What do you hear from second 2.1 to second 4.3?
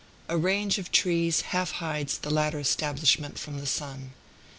the latter establishment from the sun.